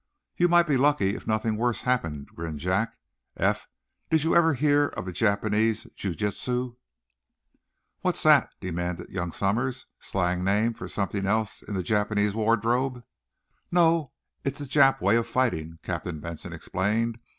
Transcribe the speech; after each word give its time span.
"You 0.35 0.47
might 0.47 0.65
be 0.65 0.77
lucky 0.77 1.13
if 1.15 1.27
nothing 1.27 1.57
worse 1.57 1.83
happened," 1.83 2.25
grinned 2.35 2.57
Jack. 2.57 2.97
"Eph, 3.37 3.67
did 4.09 4.23
you 4.23 4.31
never 4.33 4.55
hear 4.55 4.87
of 4.87 5.05
the 5.05 5.11
Japanese 5.11 5.83
jiu 5.95 6.15
jitsu?" 6.15 6.77
"What's 7.99 8.23
that?" 8.23 8.49
demanded 8.59 9.09
young 9.11 9.31
Somers. 9.31 9.85
"Slang 9.99 10.43
name 10.43 10.73
for 10.73 10.87
something 10.87 11.27
else 11.27 11.61
in 11.61 11.75
the 11.75 11.83
Jap 11.83 12.33
wardrobe?" 12.33 13.03
"No; 13.69 14.11
it's 14.43 14.57
the 14.57 14.65
Jap 14.65 15.01
way 15.01 15.17
of 15.17 15.27
fighting," 15.27 15.77
Captain 15.83 16.19
Benson 16.19 16.51
explained. 16.51 17.19